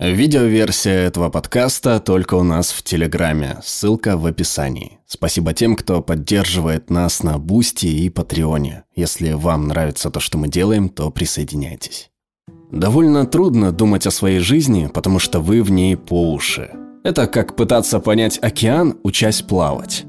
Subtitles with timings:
[0.00, 3.58] Видеоверсия этого подкаста только у нас в Телеграме.
[3.62, 4.98] Ссылка в описании.
[5.06, 8.84] Спасибо тем, кто поддерживает нас на Boosty и Patreon е.
[8.96, 12.10] Если вам нравится то, что мы делаем, то присоединяйтесь.
[12.72, 16.70] Довольно трудно думать о своей жизни, потому что вы в ней по уши.
[17.04, 20.06] Это как пытаться понять океан, учась плавать.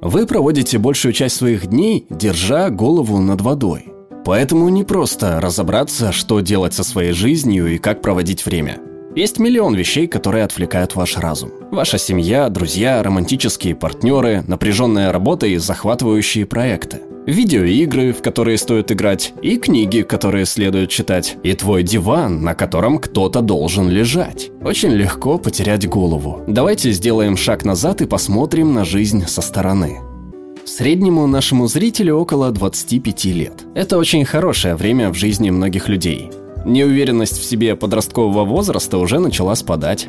[0.00, 3.86] Вы проводите большую часть своих дней, держа голову над водой.
[4.24, 8.80] Поэтому не просто разобраться, что делать со своей жизнью и как проводить время–
[9.18, 11.50] есть миллион вещей, которые отвлекают ваш разум.
[11.72, 17.00] Ваша семья, друзья, романтические партнеры, напряженная работа и захватывающие проекты.
[17.26, 22.98] Видеоигры, в которые стоит играть, и книги, которые следует читать, и твой диван, на котором
[22.98, 24.50] кто-то должен лежать.
[24.62, 26.44] Очень легко потерять голову.
[26.46, 29.98] Давайте сделаем шаг назад и посмотрим на жизнь со стороны.
[30.64, 33.64] Среднему нашему зрителю около 25 лет.
[33.74, 36.30] Это очень хорошее время в жизни многих людей.
[36.64, 40.08] Неуверенность в себе подросткового возраста уже начала спадать.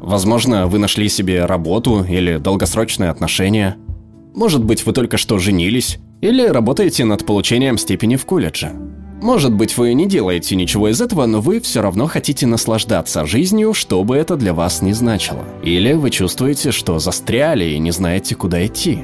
[0.00, 3.76] Возможно, вы нашли себе работу или долгосрочные отношения.
[4.34, 8.72] Может быть, вы только что женились или работаете над получением степени в колледже.
[9.20, 13.74] Может быть, вы не делаете ничего из этого, но вы все равно хотите наслаждаться жизнью,
[13.74, 15.44] что бы это для вас ни значило.
[15.62, 19.00] Или вы чувствуете, что застряли и не знаете, куда идти.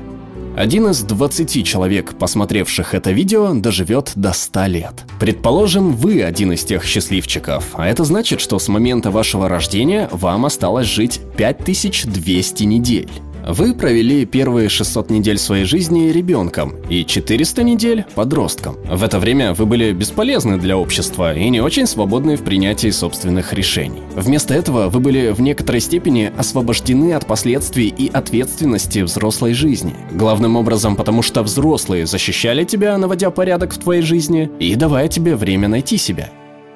[0.57, 4.95] Один из 20 человек, посмотревших это видео, доживет до 100 лет.
[5.21, 10.47] Предположим, вы один из тех счастливчиков, а это значит, что с момента вашего рождения вам
[10.47, 13.11] осталось жить 5200 недель.
[13.49, 18.77] Вы провели первые 600 недель своей жизни ребенком и 400 недель подростком.
[18.85, 23.53] В это время вы были бесполезны для общества и не очень свободны в принятии собственных
[23.53, 24.03] решений.
[24.17, 29.95] Вместо этого вы были в некоторой степени освобождены от последствий и ответственности взрослой жизни.
[30.11, 35.37] Главным образом потому, что взрослые защищали тебя, наводя порядок в твоей жизни и давая тебе
[35.37, 36.31] время найти себя.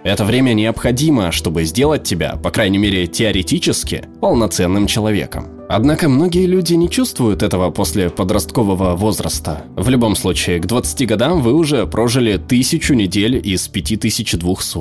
[0.04, 5.59] Это время необходимо, чтобы сделать тебя, по крайней мере теоретически, полноценным человеком.
[5.72, 9.62] Однако многие люди не чувствуют этого после подросткового возраста.
[9.76, 14.78] В любом случае, к 20 годам вы уже прожили тысячу недель из 5200.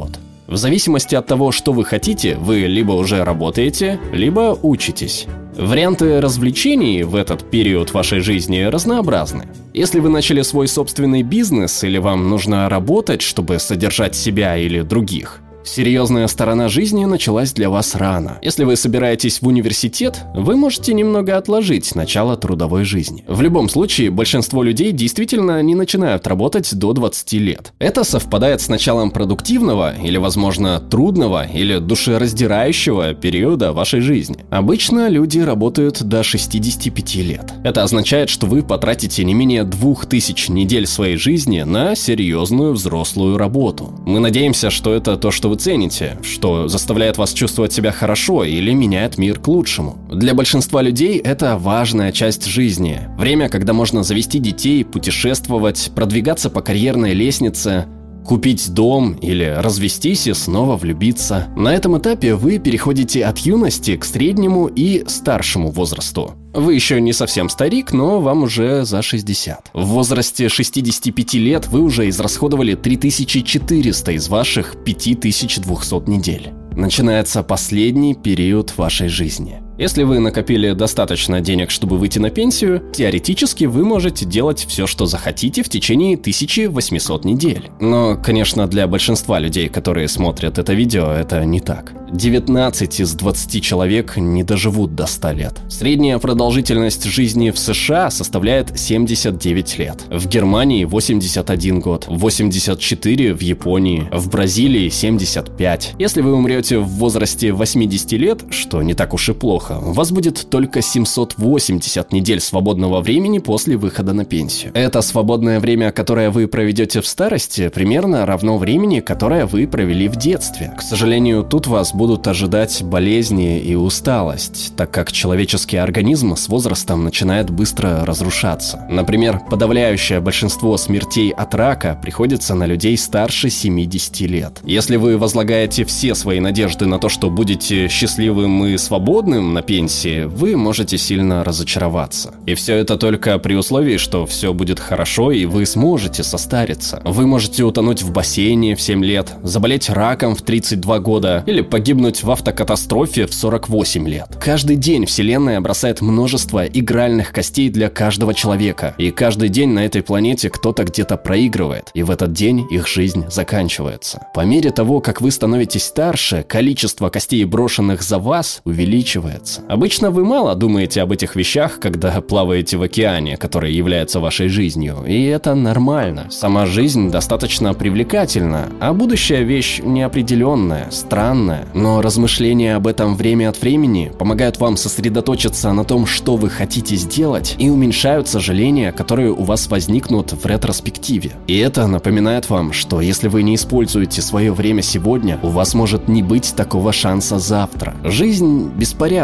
[0.48, 5.28] В зависимости от того, что вы хотите, вы либо уже работаете, либо учитесь.
[5.56, 9.48] Варианты развлечений в этот период вашей жизни разнообразны.
[9.76, 15.42] Если вы начали свой собственный бизнес или вам нужно работать, чтобы содержать себя или других–
[15.72, 18.40] Серьезная сторона жизни началась для вас рано.
[18.42, 23.24] Если вы собираетесь в университет, вы можете немного отложить начало трудовой жизни.
[23.28, 27.74] В любом случае, большинство людей действительно не начинают работать до 20 лет.
[27.78, 34.38] Это совпадает с началом продуктивного или, возможно, трудного или душераздирающего периода вашей жизни.
[34.50, 37.54] Обычно люди работают до 65 лет.
[37.64, 43.94] Это означает, что вы потратите не менее 2000 недель своей жизни на серьезную взрослую работу.
[44.08, 48.74] Мы надеемся, что это то, что вы цените, что заставляет вас чувствовать себя хорошо или
[48.74, 50.00] меняет мир к лучшему.
[50.12, 53.02] Для большинства людей это важная часть жизни.
[53.18, 57.86] Время, когда можно завести детей, путешествовать, продвигаться по карьерной лестнице,
[58.26, 61.48] купить дом или развестись и снова влюбиться.
[61.56, 66.34] На этом этапе вы переходите от юности к среднему и старшему возрасту.
[66.54, 69.72] Вы еще не совсем старик, но вам уже за 60.
[69.74, 76.50] В возрасте 65 лет вы уже израсходовали 3400 из ваших 5200 недель.
[76.72, 83.64] Начинается последний период вашей жизни– если вы накопили достаточно денег, чтобы выйти на пенсию, теоретически
[83.64, 87.70] вы можете делать все, что захотите в течение 1800 недель.
[87.80, 91.94] Но, конечно, для большинства людей, которые смотрят это видео, это не так.
[92.12, 95.54] 19 из 20 человек не доживут до 100 лет.
[95.70, 100.04] Средняя продолжительность жизни в США составляет 79 лет.
[100.10, 105.94] В Германии 81 год, 84 в Японии, в Бразилии 75.
[106.00, 109.90] Если вы умрете в возрасте 80 лет, что не так уж и плохо, плохо.
[109.90, 114.72] У вас будет только 780 недель свободного времени после выхода на пенсию.
[114.74, 120.16] Это свободное время, которое вы проведете в старости, примерно равно времени, которое вы провели в
[120.16, 120.74] детстве.
[120.78, 127.04] К сожалению, тут вас будут ожидать болезни и усталость, так как человеческий организм с возрастом
[127.04, 128.86] начинает быстро разрушаться.
[128.90, 134.60] Например, подавляющее большинство смертей от рака приходится на людей старше 70 лет.
[134.64, 140.24] Если вы возлагаете все свои надежды на то, что будете счастливым и свободным, на пенсии,
[140.24, 142.34] вы можете сильно разочароваться.
[142.46, 147.02] И все это только при условии, что все будет хорошо и вы сможете состариться.
[147.04, 152.24] Вы можете утонуть в бассейне в 7 лет, заболеть раком в 32 года или погибнуть
[152.24, 154.28] в автокатастрофе в 48 лет.
[154.42, 160.04] Каждый день Вселенная бросает множество игральных костей для каждого человека, и каждый день на этой
[160.04, 164.22] планете кто-то где-то проигрывает, и в этот день их жизнь заканчивается.
[164.34, 169.49] По мере того, как вы становитесь старше, количество костей, брошенных за вас, увеличивается.
[169.68, 175.04] Обычно вы мало думаете об этих вещах, когда плаваете в океане, который является вашей жизнью,
[175.08, 176.28] и это нормально.
[176.30, 181.66] Сама жизнь достаточно привлекательна, а будущая вещь неопределенная, странная.
[181.74, 186.96] Но размышления об этом время от времени помогают вам сосредоточиться на том, что вы хотите
[186.96, 191.32] сделать, и уменьшают сожаления, которые у вас возникнут в ретроспективе.
[191.48, 196.08] И это напоминает вам, что если вы не используете свое время сегодня, у вас может
[196.08, 197.96] не быть такого шанса завтра.
[198.04, 198.70] Жизнь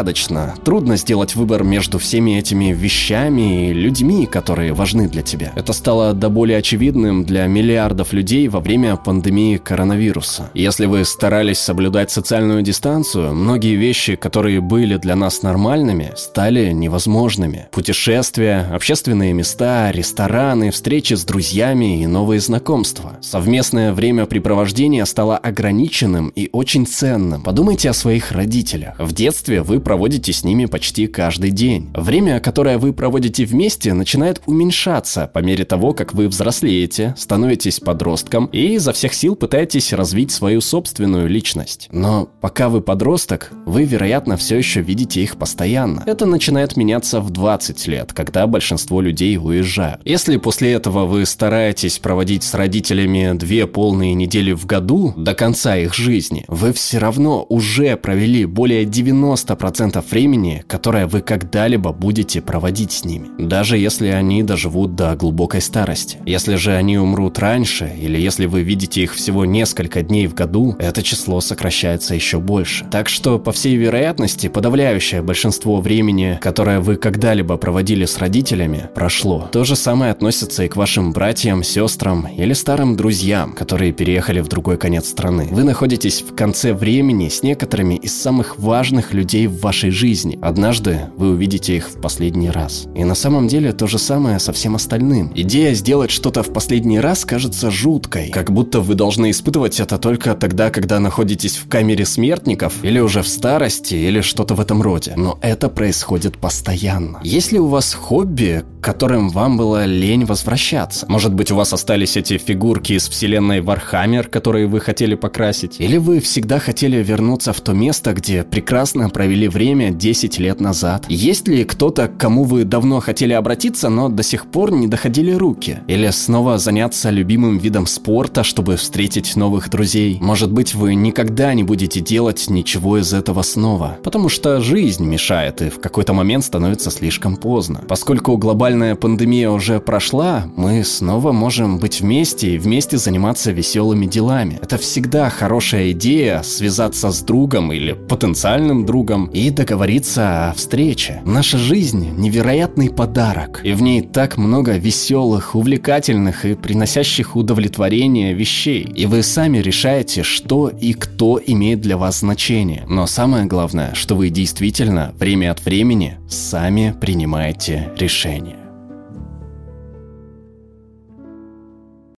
[0.06, 0.54] беспорядочна.
[0.64, 5.52] Трудно сделать выбор между всеми этими вещами и людьми, которые важны для тебя.
[5.56, 10.50] Это стало до более очевидным для миллиардов людей во время пандемии коронавируса.
[10.54, 17.66] Если вы старались соблюдать социальную дистанцию, многие вещи, которые были для нас нормальными, стали невозможными.
[17.72, 23.16] Путешествия, общественные места, рестораны, встречи с друзьями и новые знакомства.
[23.20, 27.42] Совместное времяпрепровождение стало ограниченным и очень ценным.
[27.42, 28.94] Подумайте о своих родителях.
[28.98, 31.88] В детстве вы проводите с ними почти каждый день.
[31.94, 38.44] Время, которое вы проводите вместе, начинает уменьшаться по мере того, как вы взрослеете, становитесь подростком
[38.52, 41.88] и изо всех сил пытаетесь развить свою собственную личность.
[41.90, 46.02] Но пока вы подросток, вы, вероятно, все еще видите их постоянно.
[46.04, 50.02] Это начинает меняться в 20 лет, когда большинство людей уезжают.
[50.04, 55.78] Если после этого вы стараетесь проводить с родителями две полные недели в году до конца
[55.78, 62.92] их жизни, вы все равно уже провели более 90% времени, которое вы когда-либо будете проводить
[62.92, 63.28] с ними.
[63.38, 66.18] Даже если они доживут до глубокой старости.
[66.26, 70.76] Если же они умрут раньше, или если вы видите их всего несколько дней в году,
[70.78, 72.86] это число сокращается еще больше.
[72.90, 79.48] Так что, по всей вероятности, подавляющее большинство времени, которое вы когда-либо проводили с родителями, прошло.
[79.52, 84.48] То же самое относится и к вашим братьям, сестрам или старым друзьям, которые переехали в
[84.48, 85.48] другой конец страны.
[85.50, 90.38] Вы находитесь в конце времени с некоторыми из самых важных людей в вашей жизни.
[90.42, 92.86] Однажды вы увидите их в последний раз.
[92.94, 95.32] И на самом деле то же самое со всем остальным.
[95.34, 100.34] Идея сделать что-то в последний раз кажется жуткой, как будто вы должны испытывать это только
[100.34, 105.14] тогда, когда находитесь в камере смертников, или уже в старости, или что-то в этом роде.
[105.16, 107.20] Но это происходит постоянно.
[107.22, 111.06] Если у вас хобби, которым вам было лень возвращаться?
[111.08, 115.80] Может быть, у вас остались эти фигурки из вселенной Warhammer, которые вы хотели покрасить?
[115.80, 121.04] Или вы всегда хотели вернуться в то место, где прекрасно провели время 10 лет назад?
[121.08, 125.32] Есть ли кто-то, к кому вы давно хотели обратиться, но до сих пор не доходили
[125.32, 125.80] руки?
[125.88, 130.18] Или снова заняться любимым видом спорта, чтобы встретить новых друзей?
[130.20, 135.60] Может быть, вы никогда не будете делать ничего из этого снова, потому что жизнь мешает
[135.60, 137.82] и в какой-то момент становится слишком поздно.
[137.88, 138.36] Поскольку
[138.76, 144.58] глобальная пандемия уже прошла, мы снова можем быть вместе и вместе заниматься веселыми делами.
[144.60, 151.22] Это всегда хорошая идея связаться с другом или потенциальным другом и договориться о встрече.
[151.24, 158.82] Наша жизнь– невероятный подарок, и в ней так много веселых, увлекательных и приносящих удовлетворение вещей.
[158.82, 162.84] И вы сами решаете, что и кто имеет для вас значение.
[162.88, 168.65] Но самое главное, что вы действительно время от времени сами принимаете решения.